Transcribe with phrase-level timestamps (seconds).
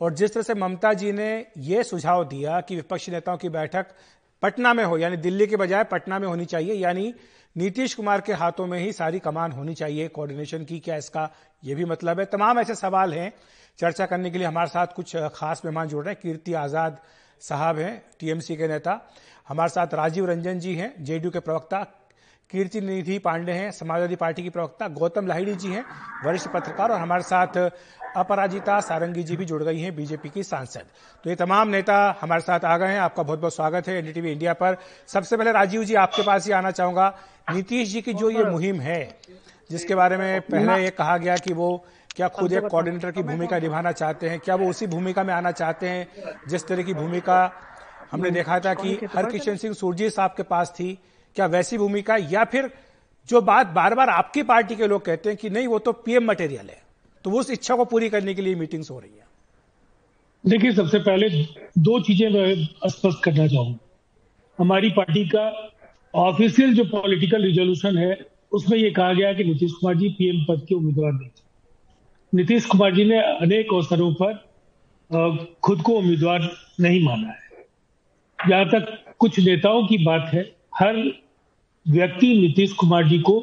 [0.00, 3.86] और जिस तरह से ममता जी ने यह सुझाव दिया कि विपक्षी नेताओं की बैठक
[4.42, 7.14] पटना में हो, यानी दिल्ली के बजाय पटना में होनी चाहिए, यानी
[7.56, 11.28] नीतीश कुमार के हाथों में ही सारी कमान होनी चाहिए कोऑर्डिनेशन की क्या इसका
[11.62, 13.32] यह भी मतलब है। तमाम ऐसे सवाल हैं।
[13.78, 16.98] चर्चा करने के लिए हमारे साथ कुछ खास मेहमान जुड़ रहे हैं। कीर्ति आज़ाद
[17.42, 19.00] साहब हैं, टीएमसी के नेता।
[19.48, 21.86] हमारे साथ राजीव रंजन जी हैं, जेडीयू के प्रवक्ता
[22.50, 25.84] कीर्ति निधि पांडे हैं, समाजवादी पार्टी की प्रवक्ता गौतम लाहिड़ी जी हैं,
[26.24, 27.56] वरिष्ठ पत्रकार और हमारे साथ
[28.16, 30.86] अपराजिता सारंगी जी भी जुड़ गई हैं, बीजेपी की सांसद।
[31.24, 34.32] तो ये तमाम नेता हमारे साथ आ गए हैं, आपका बहुत बहुत स्वागत है एनडीटीवी
[34.32, 34.76] इंडिया पर।
[35.08, 37.08] सबसे पहले राजीव जी, आपके पास ही आना चाहूँगा।
[37.50, 39.20] नीतीश जी की जो ये मुहिम है,
[39.70, 41.70] जिसके बारे में पहले ये कहा गया कि वो
[42.16, 45.50] क्या खुद एक कोऑर्डिनेटर की भूमिका निभाना चाहते हैं, क्या वो उसी भूमिका में आना
[45.52, 46.08] चाहते हैं,
[46.48, 47.38] जिस तरह की भूमिका
[48.12, 50.98] हमने देखा था कि हरकिशन सिंह सुरजी साहब के पास थी
[51.36, 52.70] क्या वैसी भूमिका, या फिर
[53.28, 56.24] जो बात बार बार आपकी पार्टी के लोग कहते हैं कि नहीं, वो तो पीएम
[56.26, 56.82] मटेरियल है
[57.24, 59.28] तो उस इच्छा को पूरी करने के लिए मीटिंग्स हो रही है।
[60.44, 61.28] देखिए, सबसे पहले
[61.78, 63.78] दो चीज़ें मैं स्पष्ट करना चाहूँगा।
[64.58, 65.42] हमारी पार्टी का
[66.14, 68.16] ऑफिशियल जो पॉलिटिकल रिजोल्यूशन है,
[68.52, 71.42] उसमें यह कहा गया कि नीतीश कुमार जी पीएम पद के उम्मीदवार नहीं थे।
[72.32, 74.32] नीतीश कुमार जी ने अनेक अवसरों पर
[75.60, 76.48] खुद को उम्मीदवार
[76.80, 77.38] नहीं माना है।
[78.38, 80.42] जहाँ तक कुछ नेताओं की बात है
[80.72, 80.96] हर
[81.86, 83.42] व्यक्ति नीतीश कुमार जी को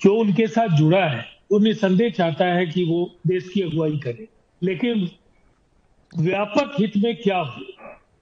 [0.00, 4.26] जो उनके साथ जुड़ा है वो निसंदेह चाहता है कि वो देश की अगुवाई करे।
[4.62, 5.08] लेकिन
[6.12, 7.62] व्यापक हित में क्या हो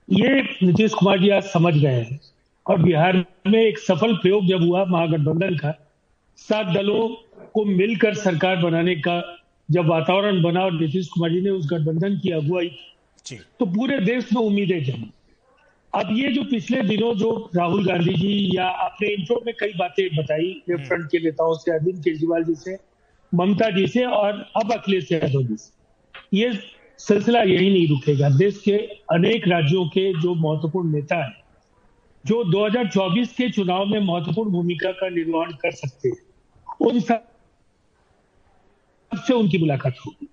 [0.07, 2.19] ये नीतीश कुमार जी आज समझ गए हैं।
[2.65, 5.73] और बिहार में एक सफल प्रयोग जब हुआ महागठबंधन का
[6.37, 7.07] सात दलों
[7.53, 9.21] को मिलकर सरकार बनाने का
[9.69, 12.67] जब वातावरण बना और नीतीश कुमार जी ने उस गठबंधन की अगुवाई
[13.25, 15.11] की तो पूरे देश में उम्मीदें जमी।
[15.93, 20.15] अब ये जो पिछले दिनों जो राहुल गांधी जी या आपने इंट्रो में कई बातें
[20.15, 22.77] बताई लेफ़्ट फ्रंट के नेताओं से अरविंद केजरीवाल जी से
[23.33, 26.59] ममता जी से और अब अखिलेश यादव जी से। ये
[26.99, 28.77] सिलसिला यही नहीं रुकेगा। देश के
[29.11, 31.43] अनेक राज्यों के जो महत्वपूर्ण नेता हैं
[32.25, 36.17] जो 2024 के चुनाव में महत्वपूर्ण भूमिका का निर्वहन कर सकते हैं
[36.81, 40.27] उन सबसे उनकी मुलाकात होगी।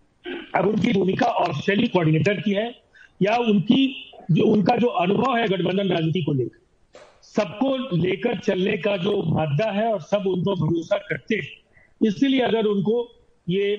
[0.54, 2.82] अब उनकी भूमिका ऑफिशियली कोऑर्डिनेटर की है
[3.22, 6.58] या उनकी जो उनका जो अनुभव है गठबंधन राजनीति को लेकर।
[7.26, 12.40] सबको लेकर चलने का जो मादा है और सब उन पर भरोसा करते हैं। इसलिए
[12.42, 12.96] अगर उनको
[13.46, 13.76] ये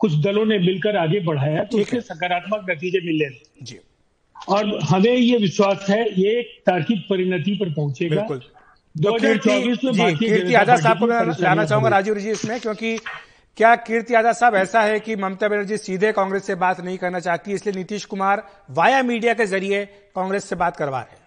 [0.00, 3.78] कुछ दलों ने मिलकर आगे बढ़ाया तो उसके सकारात्मक नतीजे मिल रहे जी।
[4.36, 8.26] और हमें ये विश्वास है ये एक तार्किक परिणति पर पहुंचेगा।
[8.94, 12.96] दो हज़ार चौबीस में आज़ाद साहब को लाना चाहूँगा राजीव जी इसमें क्योंकि
[13.56, 17.20] क्या कीर्ति यादव साहब ऐसा है कि ममता बनर्जी सीधे कांग्रेस से बात नहीं करना
[17.20, 19.84] चाहती इसलिए नीतीश कुमार वाया मीडिया के ज़रिए
[20.14, 21.24] कांग्रेस से बात करवा रहे हैं?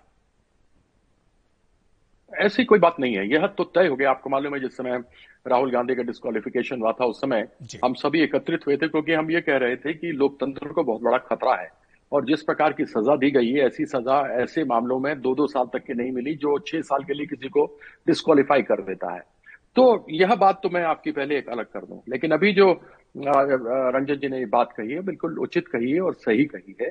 [2.46, 5.04] ऐसी कोई बात नहीं है। यह तो तय हो गया। आपको मालूम है जिस समय
[5.48, 7.48] राहुल गांधी का डिस्कालिफिकेशन हुआ था उस समय
[7.86, 11.02] हम सभी एकत्रित हुए थे क्योंकि हम ये कह रहे थे कि लोकतंत्र को बहुत
[11.02, 11.72] बड़ा खतरा है।
[12.12, 15.48] और जिस प्रकार की सजा दी गई है ऐसी सजा ऐसे मामलों में दो दो
[15.48, 17.66] साल तक की नहीं मिली जो छह साल के लिए किसी को
[18.08, 19.39] डिस्कालीफाई कर देता है।
[19.80, 22.72] तो यह बात तो मैं आपकी पहले एक अलग कर दूँ। लेकिन अभी जो
[23.16, 26.90] रंजन जी ने बात कही है, बिल्कुल उचित कही है और सही कही है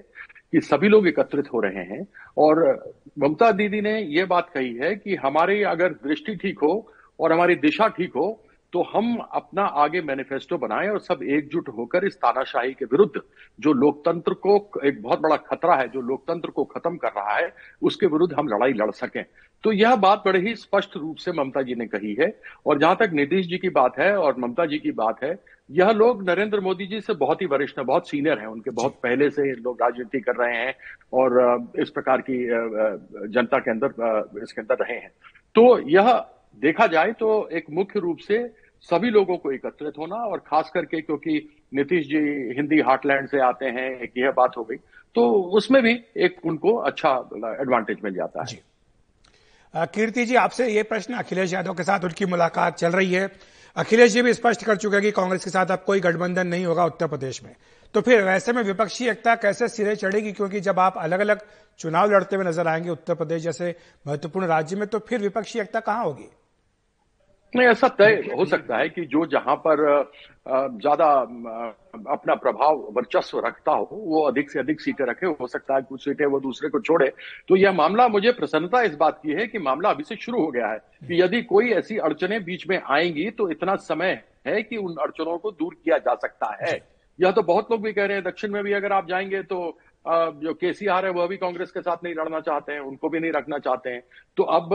[0.52, 2.06] कि सभी लोग एकत्रित हो रहे हैं।
[2.36, 2.60] और
[3.18, 7.54] ममता दीदी ने यह बात कही है कि हमारी अगर दृष्टि ठीक हो और हमारी
[7.56, 8.28] दिशा ठीक हो
[8.72, 13.20] तो हम अपना आगे मैनिफेस्टो बनाएँ और सब एकजुट होकर इस तानाशाही के विरुद्ध
[13.58, 17.52] जो लोकतंत्र को एक बहुत बड़ा खतरा है, जो लोकतंत्र को खत्म कर रहा है,
[17.82, 19.24] उसके विरुद्ध हम लड़ाई लड़ सकें।
[19.64, 22.32] तो यह बात बड़े ही स्पष्ट रूप से ममता जी ने कही है
[22.66, 25.34] और जहाँ तक नीतीश जी की बात है और ममता जी की बात है,
[25.70, 28.98] यह लोग नरेंद्र मोदी जी से बहुत ही वरिष्ठ है, बहुत सीनियर हैं, उनके बहुत
[29.02, 30.74] पहले से लोग राजनीति कर रहे हैं
[31.12, 32.44] और इस प्रकार की
[33.32, 35.10] जनता के अंदर इसके अंदर रहे हैं।
[35.54, 36.26] तो यह
[36.58, 38.46] देखा जाए तो एक मुख्य रूप से
[38.88, 41.38] सभी लोगों को एकत्रित होना और खास करके क्योंकि
[41.74, 42.18] नीतीश जी
[42.56, 44.76] हिंदी हार्टलैंड से आते हैं, एक यह बात हो गई
[45.16, 47.10] तो उसमें भी एक उनको अच्छा
[47.60, 52.76] एडवांटेज मिल जाता है। कीर्ति जी, आपसे ये प्रश्न, अखिलेश यादव के साथ उनकी मुलाकात
[52.76, 53.30] चल रही है।
[53.76, 56.64] अखिलेश जी भी स्पष्ट कर चुके हैं कि कांग्रेस के साथ अब कोई गठबंधन नहीं
[56.66, 57.54] होगा उत्तर प्रदेश में।
[57.94, 60.32] तो फिर ऐसे में विपक्षी एकता कैसे सिरे चढ़ेगी?
[60.32, 61.40] क्योंकि जब आप अलग अलग
[61.80, 63.74] चुनाव लड़ते हुए नज़र आएँगे उत्तर प्रदेश जैसे
[64.06, 66.28] महत्वपूर्ण राज्य में तो फिर विपक्षी एकता कहाँ होगी?
[67.52, 69.80] नहीं ऐसा तय हो सकता है कि जो जहाँ पर
[70.46, 71.06] ज़्यादा
[72.08, 76.04] अपना प्रभाव वर्चस्व रखता हो वो अधिक से अधिक सीटें रखे। हो सकता है कुछ
[76.04, 77.08] सीटें वो दूसरे को छोड़े।
[77.48, 80.50] तो यह मामला मुझे प्रसन्नता इस बात की है कि मामला अभी से शुरू हो
[80.50, 84.76] गया है कि यदि कोई ऐसी अड़चने बीच में आएँगी तो इतना समय है कि
[84.76, 86.78] उन अड़चनों को दूर किया जा सकता है।
[87.18, 89.78] यह तो बहुत लोग भी कह रहे हैं दक्षिण में भी अगर आप जाएँगे तो
[90.04, 93.32] जो केसीआर है वह भी कांग्रेस के साथ नहीं लड़ना चाहते हैं उनको भी नहीं
[93.32, 94.02] रखना चाहते हैं।
[94.36, 94.70] तो अब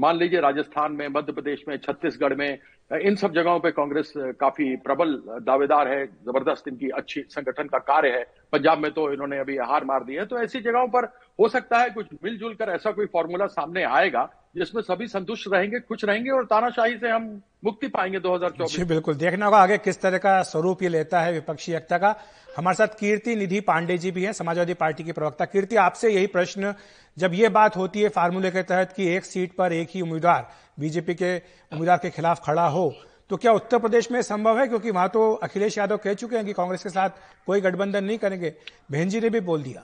[0.00, 2.58] मान लीजिए राजस्थान में मध्य प्रदेश में छत्तीसगढ़ में
[2.90, 8.08] इन सब जगहों पे कांग्रेस काफ़ी प्रबल दावेदार है, ज़बरदस्त इनकी अच्छी संगठन का कार्य
[8.08, 8.22] है।
[8.52, 11.04] पंजाब में तो इन्होंने अभी हार मार दी है। तो ऐसी जगहों पर
[11.38, 15.80] हो सकता है कुछ मिलजुल कर ऐसा कोई फॉर्मूला सामने आएगा, जिसमें सभी संतुष्ट रहेंगे,
[15.80, 17.30] खुश रहेंगे और तानाशाही से हम
[17.64, 21.32] मुक्ति पाएँगे 2024 जी, बिल्कुल। देखना होगा आगे किस तरह का स्वरूप ये लेता है
[21.32, 22.14] विपक्षी एकता का।
[22.56, 26.26] हमारे साथ कीर्ति निधि पांडे जी भी हैं, समाजवादी पार्टी की प्रवक्ता। कीर्ति, आपसे यही
[26.26, 26.74] प्रश्न,
[27.16, 30.48] जब ये बात होती है फार्मूले के तहत कि एक सीट पर एक ही उम्मीदवार
[30.80, 32.92] बीजेपी के उम्मीदवार के खिलाफ खड़ा हो
[33.30, 34.66] तो क्या उत्तर प्रदेश में संभव है?
[34.68, 37.10] क्योंकि वहाँ तो अखिलेश यादव कह चुके हैं कि कांग्रेस के साथ
[37.46, 38.52] कोई गठबंधन नहीं करेंगे।
[38.90, 39.82] बहन जी ने भी बोल दिया।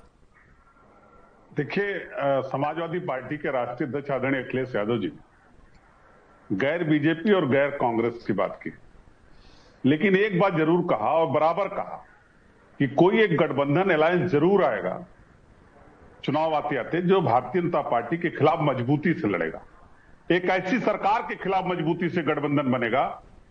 [1.52, 1.98] देखिए
[2.46, 5.12] समाजवादी पार्टी के राष्ट्रीय अध्यक्ष आदरणीय अखिलेश यादव जी,
[6.50, 8.72] गैर बीजेपी और गैर कांग्रेस की बात की।
[9.84, 12.04] लेकिन एक बात ज़रूर कहा और बराबर कहा
[12.80, 14.98] कि कोई एक गठबंधन अलायंस ज़रूर आएगा,
[16.24, 19.62] चुनाव आते आते जो भारतीय जनता पार्टी के खिलाफ मजबूती से लड़ेगा।
[20.32, 23.02] एक ऐसी सरकार के खिलाफ मजबूती से गठबंधन बनेगा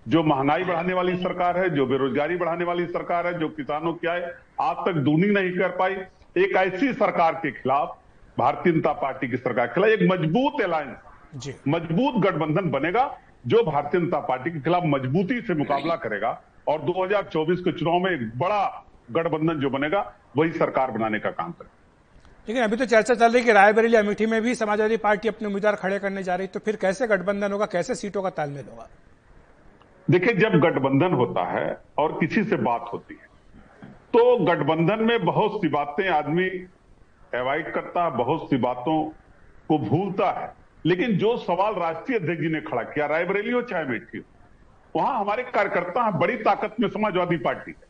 [0.06, 4.08] जो महँगाई बढ़ाने वाली सरकार है जो बेरोजगारी बढ़ाने वाली सरकार है जो किसानों की
[4.08, 4.20] आय
[4.62, 5.94] आज तक दूनी नहीं कर पाई।
[6.38, 7.96] एक ऐसी सरकार के खिलाफ
[8.38, 13.06] भारतीय जनता पार्टी की सरकार के खिलाफ एक मज़बूत अलायंस मज़बूत गठबंधन बनेगा
[13.48, 18.12] जो भारतीय जनता पार्टी के खिलाफ मजबूती से मुकाबला करेगा और 2024 के चुनाव में
[18.12, 18.62] एक बड़ा
[19.12, 20.04] गठबंधन जो बनेगा
[20.38, 21.84] वही सरकार बनाने का काम करेगा।
[22.48, 25.48] लेकिन अभी तो चर्चा चल रही है कि रायबरेली अमेठी में भी समाजवादी पार्टी अपने
[25.48, 28.88] उम्मीदवार खड़े करने जा रही तो फिर कैसे गठबंधन होगा, कैसे सीटों का तालमेल होगा?
[30.08, 33.34] देखिए, जब गठबंधन होता है और किसी से बात होती है
[34.14, 36.48] तो गठबंधन में बहुत सी बातें आदमी
[37.34, 39.04] अवॉइड करता है बहुत सी बातों
[39.70, 40.54] को भूलता है।
[40.86, 44.24] लेकिन जो सवाल राष्ट्रीय अध्यक्ष जी ने खड़ा किया, रायबरेली हो चाहे अमेठी हो,
[44.96, 47.85] वहाँ हमारे कार्यकर्ता बड़ी ताकत में समाजवादी पार्टी है।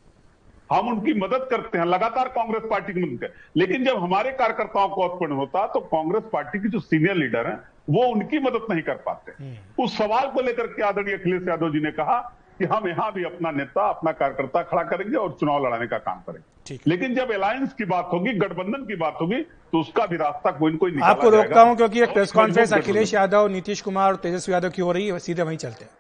[0.69, 4.87] हम उनकी मदद करते हैं लगातार कांग्रेस पार्टी की मदद करते लेकिन जब हमारे कार्यकर्ताओं
[4.89, 7.59] को उत्पन्न होता तो कांग्रेस पार्टी की जो सीनियर लीडर हैं
[7.89, 11.71] वो उनकी मदद नहीं कर पाते। हम्म। उस सवाल को लेकर के आदरणीय अखिलेश यादव
[11.71, 12.17] जी ने कहा
[12.59, 16.19] कि हम यहाँ भी अपना नेता अपना कार्यकर्ता खड़ा करेंगे और चुनाव लड़ाने का काम
[16.27, 19.41] करेंगे। लेकिन जब अलायंस की बात होगी गठबंधन की बात होगी
[19.71, 23.13] तो उसका भी रास्ता कोई न कोई आपको रोकता हूँ क्योंकि एक प्रेस कॉन्फ्रेंस अखिलेश
[23.13, 25.91] यादव नीतीश कुमार और तेजस्वी यादव की हो रही है सीधे वहीं चलते हैं।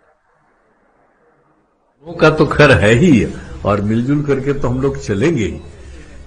[2.17, 3.11] का तो खैर है ही।
[3.65, 5.59] और मिलजुल करके तो हम लोग चलेंगे ही।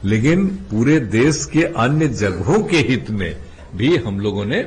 [0.05, 3.37] लेकिन पूरे देश के अन्य जगहों के हित में
[3.75, 4.63] भी हम लोगों ने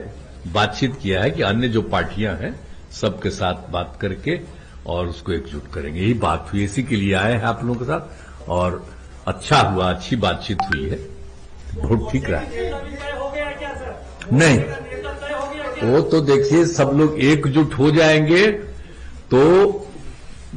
[0.53, 2.59] बातचीत किया है कि अन्य जो पार्टियाँ हैं,
[2.91, 4.39] सबके साथ बात करके
[4.85, 7.85] और उसको एकजुट करेंगे। यही बात हुई, इसी के लिए आए हैं आप लोगों के
[7.85, 8.85] साथ और
[9.27, 10.99] अच्छा हुआ, अच्छी बातचीत हुई है।
[11.75, 12.71] बहुत ठीक रहा। है
[14.33, 14.59] नहीं,
[15.83, 18.47] वो तो देखिए, सब लोग एकजुट हो जाएँगे
[19.31, 19.41] तो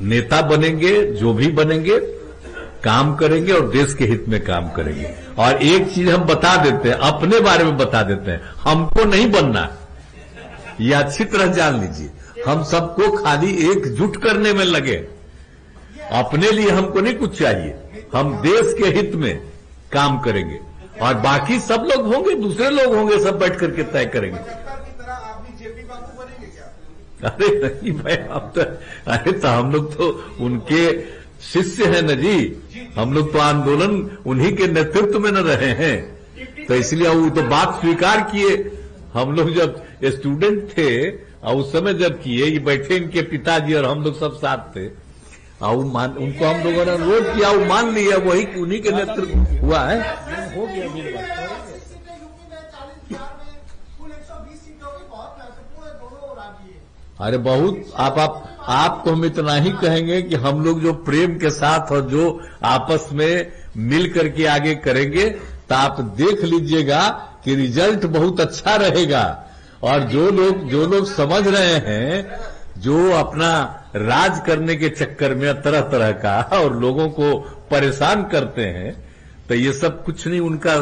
[0.04, 1.98] नेता बनेंगे, जो भी बनेंगे,
[2.84, 6.88] काम करेंगे और देश के हित में काम करेंगे। और एक चीज़ हम बता देते
[6.88, 9.76] हैं, अपने बारे में बता देते हैं। हमको नहीं बनना।
[10.80, 12.10] ये अच्छी तरह जान लीजिए।
[12.48, 14.96] हम सबको खाली एकजुट करने में लगे।
[16.12, 17.74] अपने लिए हमको नहीं कुछ चाहिए।
[18.14, 19.38] हम देश के हित में
[19.92, 20.58] काम करेंगे।
[21.02, 24.38] और बाकी सब लोग होंगे, दूसरे लोग होंगे, सब बैठ करके तय करेंगे।
[27.24, 28.60] अरे नहीं भाई हम तो
[29.10, 30.08] अरे तो हम लोग तो
[30.40, 31.02] उनके
[31.52, 32.36] शिष्य हैं न जी।
[32.96, 35.96] हम लोग तो आंदोलन उन्हीं के नेतृत्व में न रहे हैं।
[36.68, 38.56] तो इसलिए वो तो बात स्वीकार किए।
[39.14, 43.84] हम लोग जब स्टूडेंट थे और उस समय जब किए, ये बैठे इनके पिताजी और
[43.84, 44.88] हम लोग सब साथ थे।
[45.62, 49.38] और मान उनको हम लोगों ने अनुरोध किया, वो मान लिया, वही उन्हीं के नेतृत्व
[49.66, 50.00] हुआ है?
[50.56, 51.43] हो गया।
[57.18, 61.34] अरे बहुत, आप आप आप तो हम इतना ही कहेंगे कि हम लोग जो प्रेम
[61.38, 65.28] के साथ और जो आपस में मिल करके आगे करेंगे
[65.68, 67.02] तो आप देख लीजिएगा
[67.44, 69.22] कि रिज़ल्ट बहुत अच्छा रहेगा।
[69.82, 72.40] और जो लोग जो लोग समझ रहे हैं,
[72.78, 73.52] जो अपना
[73.96, 77.34] राज करने के चक्कर में तरह तरह का और लोगों को
[77.70, 78.92] परेशान करते हैं
[79.48, 80.74] तो ये सब कुछ नहीं उनका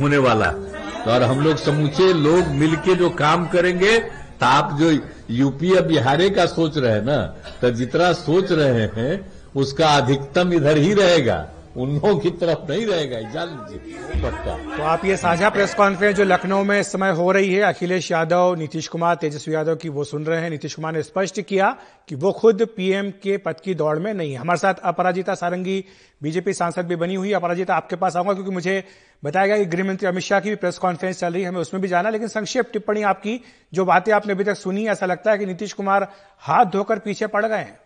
[0.00, 0.50] होने वाला।
[0.98, 3.98] तो और हम लोग समूचे लोग मिलके जो काम करेंगे
[4.40, 4.90] तो आप जो
[5.30, 7.16] यूपी या बिहारे का सोच रहे हैं ना
[7.60, 9.14] तो जितना सोच रहे हैं,
[9.56, 11.38] उसका अधिकतम इधर ही रहेगा।
[11.76, 16.24] उन लोगों की तरफ़ नहीं रहेगा, जान लीजिए तो आप ये साझा प्रेस कॉन्फ्रेंस जो
[16.24, 20.04] लखनऊ में इस समय हो रही है, अखिलेश यादव, नीतीश कुमार, तेजस्वी यादव की वो
[20.04, 21.70] सुन रहे हैं। नीतीश कुमार ने स्पष्ट किया
[22.08, 25.84] कि वो खुद पीएम के पद की दौड़ में नहीं है। हमारे साथ अपराजिता सारंगी,
[26.22, 28.82] बीजेपी सांसद भी बनी हुई अपराजिता, आपके पास आऊँगा क्योंकि मुझे
[29.22, 31.80] बताया गया कि गृहमंत्री अमित शाह की भी प्रेस कॉन्फ्रेंस चल रही है, हमें उसमें
[31.82, 33.40] भी जाना लेकिन संक्षिप्त टिप्पणी आपकी,
[33.74, 36.08] जो बातें आपने अभी तक सुनी, ऐसा लगता है कि नीतीश कुमार
[36.38, 37.78] हाथ धोकर पीछे पड़ गए हैं।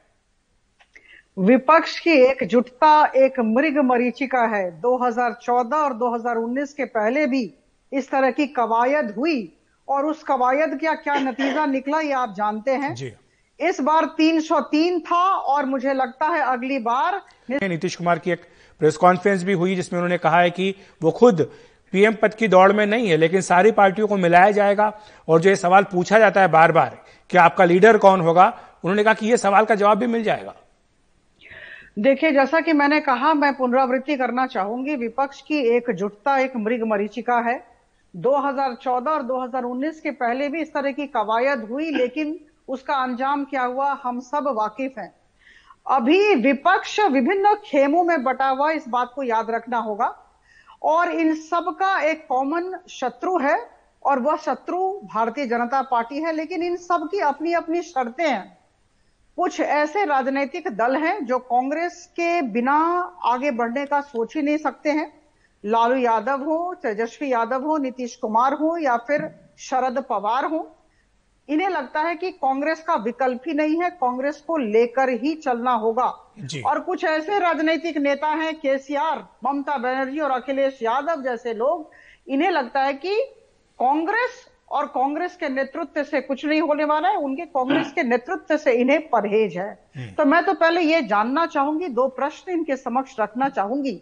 [1.38, 7.54] विपक्ष की एकजुटता एक मृग मरीचिका है। 2014 और 2019 के पहले भी
[7.92, 9.58] इस तरह की कवायद हुई।
[9.88, 13.12] और उस कवायद का क्या नतीजा निकला ये आप जानते हैं। जी।
[13.60, 17.20] इस बार 303 था और मुझे लगता है अगली बार
[17.50, 18.42] नीतीश कुमार की एक
[18.80, 21.50] प्रेस कॉन्फ्रेंस भी हुई जिसमें उन्होंने कहा है कि वो खुद
[21.92, 24.92] पीएम पद की दौड़ में नहीं है लेकिन सारी पार्टियों को मिलाया जाएगा।
[25.28, 26.98] और जो ये सवाल पूछा जाता है बार बार
[27.30, 28.46] कि आपका लीडर कौन होगा?
[28.84, 30.54] उन्होंने कहा कि ये सवाल का जवाब भी मिल जाएगा।
[31.98, 37.38] देखिए, जैसा कि मैंने कहा, मैं पुनरावृत्ति करना चाहूँगी। विपक्ष की एकजुटता एक मृग मरीचिका
[37.38, 37.66] है।
[38.16, 43.62] 2014 और 2019 के पहले भी इस तरह की कवायद हुई, लेकिन उसका अंजाम क्या
[43.62, 45.14] हुआ, हम सब वाकिफ हैं।
[45.86, 50.18] अभी विपक्ष विभिन्न खेमों में बटा हुआ, इस बात को याद रखना होगा।
[50.82, 53.70] और इन सब का एक कॉमन शत्रु है,
[54.04, 58.61] और वह शत्रु भारतीय जनता पार्टी है, लेकिन इन सब की अपनी अपनी शर्तें हैं।
[59.38, 62.74] कुछ ऐसे राजनीतिक दल हैं जो कांग्रेस के बिना
[63.24, 65.12] आगे बढ़ने का सोच ही नहीं सकते हैं।
[65.64, 70.60] लालू यादव हो तेजस्वी यादव हो नीतीश कुमार हो या फिर शरद पवार हो।
[71.48, 75.72] इन्हें लगता है कि कांग्रेस का विकल्प ही नहीं है कांग्रेस को लेकर ही चलना
[75.74, 76.06] होगा।
[76.66, 81.90] और कुछ ऐसे राजनीतिक नेता हैं केसीआर ममता बनर्जी और अखिलेश यादव जैसे लोग
[82.28, 83.14] इन्हें लगता है कि
[83.78, 88.56] कांग्रेस और कांग्रेस के नेतृत्व से कुछ नहीं होने वाला है उनके कांग्रेस के नेतृत्व
[88.56, 92.76] से इन्हें परहेज है। हम्म। तो मैं तो पहले ये जानना चाहूँगी दो प्रश्न इनके
[92.76, 93.92] समक्ष रखना चाहूँगी।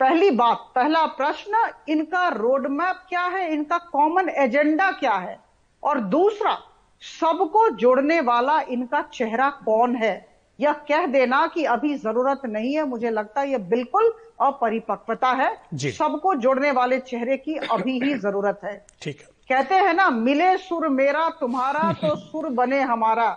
[0.00, 5.38] पहली बात पहला प्रश्न इनका रोड मैप क्या है इनका कॉमन एजेंडा क्या है?
[5.82, 6.56] और दूसरा
[7.02, 10.28] सबको जोड़ने वाला इनका चेहरा कौन है?
[10.58, 15.50] यह कह देना कि अभी ज़रूरत नहीं है मुझे लगता है यह बिल्कुल अपरिपक्वता है।
[15.92, 20.56] सबको जोड़ने वाले चेहरे की अभी ही ज़रूरत है। ठीक है। कहते हैं ना मिले
[20.58, 23.28] सुर मेरा तुम्हारा तो सुर बने हमारा।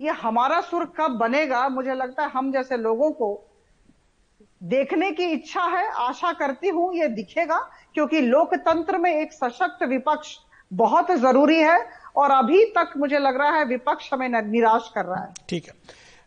[0.00, 1.68] ये हमारा सुर कब बनेगा?
[1.68, 3.28] मुझे लगता है हम जैसे लोगों को
[4.62, 7.58] देखने की इच्छा है आशा करती हूँ ये दिखेगा
[7.94, 10.36] क्योंकि लोकतंत्र में एक सशक्त विपक्ष
[10.72, 11.78] बहुत ज़रूरी है
[12.16, 15.74] और अभी तक मुझे लग रहा है विपक्ष हमें निराश कर रहा है। ठीक है।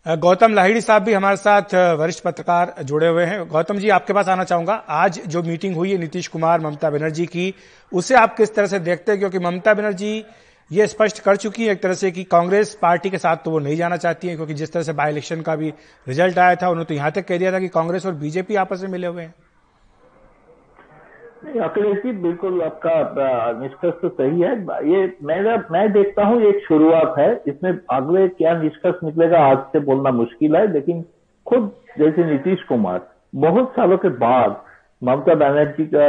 [0.07, 4.27] गौतम लाहिड़ी साहब भी हमारे साथ वरिष्ठ पत्रकार जुड़े हुए हैं। गौतम जी, आपके पास
[4.27, 7.53] आना चाहूँगा। आज जो मीटिंग हुई है नीतीश कुमार ममता बनर्जी की,
[7.91, 9.19] उसे आप किस तरह से देखते हैं?
[9.19, 10.23] क्योंकि ममता बनर्जी
[10.71, 13.59] ये स्पष्ट कर चुकी है एक तरह से कि कांग्रेस पार्टी के साथ तो वो
[13.59, 15.73] नहीं जाना चाहती है, क्योंकि जिस तरह से बाय इलेक्शन का भी
[16.07, 18.81] रिज़ल्ट आया था, उन्होंने तो यहाँ तक कह दिया था कि कांग्रेस और बीजेपी आपस
[18.81, 19.33] में मिले हुए हैं।
[21.37, 24.53] अखिलेश जी, बिल्कुल आपका निष्कर्ष तो सही है।
[24.89, 29.79] ये मेरा मैं देखता हूँ एक शुरुआत है इसमें अगले क्या निष्कर्ष निकलेगा, आज से
[29.79, 31.03] बोलना मुश्किल है, लेकिन
[31.45, 34.61] खुद, जैसे नीतीश कुमार, बहुत सालों के बाद
[35.01, 36.07] ममता बनर्जी का,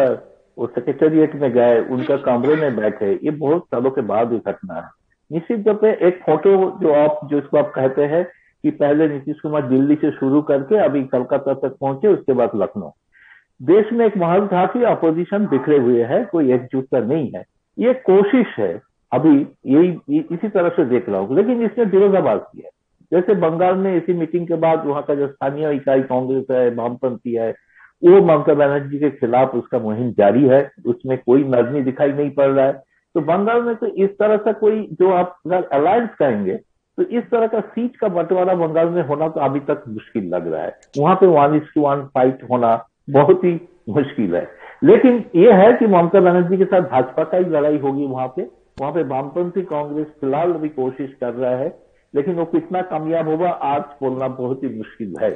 [0.58, 4.74] वो सेक्रेटेरिएट में गए, उनका कमरे में बैठे, ये बहुत सालों के बाद ही घटना
[4.74, 4.88] है।
[5.30, 8.24] निश्चित तौर पर एक फ़ोटो जो आप जिसको आप कहते हैं
[8.64, 12.90] कि पहले नीतीश कुमार दिल्ली से शुरू करके अभी कलकत्ता तक पहुँचे, उसके बाद लखनऊ।
[13.60, 17.44] देश में एक माहौल था कि अपोजिशन बिखरे हुए है, कोई एकजुटता नहीं है।
[17.78, 18.80] ये कोशिश है,
[19.12, 19.36] अभी
[19.66, 22.70] यही इसी तरह से देख रहा हूँ। लेकिन इसने विरोधाभास किया
[23.12, 27.34] जैसे बंगाल में इसी मीटिंग के बाद वहाँ का जो स्थानीय इकाई कांग्रेस है, वामपंथी
[27.34, 27.50] है,
[28.02, 32.48] वो ममता बनर्जी के खिलाफ उसका मुहिम जारी है। उसमें कोई नरमी दिखाई नहीं पड़
[32.48, 32.72] रहा है।
[33.14, 36.56] तो बंगाल में तो इस तरह का कोई, जो आप अगर अलायंस कहेंगे
[36.98, 40.52] तो इस तरह का सीट का बंटवारा बंगाल में होना तो अभी तक मुश्किल लग
[40.52, 42.74] रहा है। वहाँ पे वन टू वन फाइट होना
[43.08, 43.52] बहुत ही
[43.88, 44.46] मुश्किल है।
[44.84, 48.42] लेकिन यह है कि ममता बनर्जी के साथ भाजपा का ही लड़ाई होगी वहाँ पे।
[48.80, 51.76] वहाँ पे वामपंथी कांग्रेस फ़िलहाल भी कोशिश कर रहा है
[52.14, 55.30] लेकिन वो कितना कामयाब होगा आज बोलना बहुत ही मुश्किल है।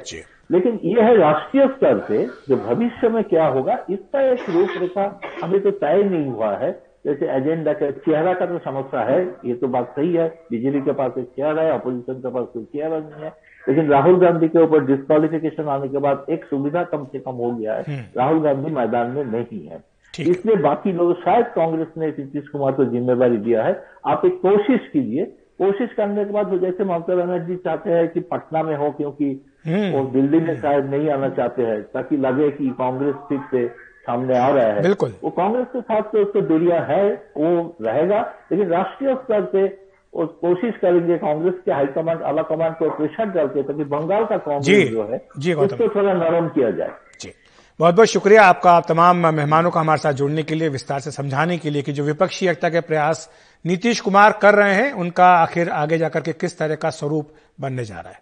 [0.51, 5.05] लेकिन यह है राष्ट्रीय स्तर से जो भविष्य में क्या होगा इसका एक रूपरेखा
[5.43, 6.71] हमें तो तय नहीं हुआ है।
[7.05, 10.91] जैसे एजेंडा का चेहरा का तो समस्या है ये तो बात सही है बीजेपी के
[10.93, 13.33] पास एक चेहरा है अपोजिशन के पास कोई चेहरा नहीं है
[13.63, 17.51] लेकिन राहुल गांधी के ऊपर डिस्कालिफिकेशन आने के बाद एक सुविधा कम से कम हो
[17.51, 19.83] गया है हम्म। राहुल गांधी मैदान में नहीं है
[20.13, 24.89] इसलिए बाकी लोग शायद कांग्रेस ने नीतीश कुमार को जिम्मेवारी दिया है आप एक कोशिश
[24.93, 25.25] कीजिए
[25.59, 29.29] कोशिश करने के बाद जैसे ममता बनर्जी चाहते हैं कि पटना में हो क्योंकि
[29.65, 33.65] हम्म। वो दिल्ली में शायद नहीं आना चाहते हैं ताकि लगे कि कांग्रेस ठीक से
[34.05, 37.03] सामने आ रहा है। बिल्कुल। वो कांग्रेस के साथ तो उसको दूरिया है
[37.37, 38.19] वो रहेगा
[38.51, 39.67] लेकिन राष्ट्रीय स्तर पे
[40.13, 44.89] और कोशिश करेंगे कांग्रेस के हाईकमांड आला कमांड को प्रेशर डालते ताकि बंगाल का कांग्रेस
[44.89, 46.91] जो। है जी उसको थोड़ा नरम किया जाए।
[47.21, 47.31] जी।
[47.79, 51.11] बहुत बहुत शुक्रिया आपका आप तमाम मेहमानों का हमारे साथ जुड़ने के लिए विस्तार से
[51.11, 53.29] समझाने के लिए कि जो विपक्षी एकता के प्रयास
[53.65, 57.85] नीतीश कुमार कर रहे हैं उनका आखिर आगे जाकर के किस तरह का स्वरूप बनने
[57.85, 58.21] जा रहा है।